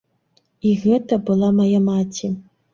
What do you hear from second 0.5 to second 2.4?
І гэта была мая маці.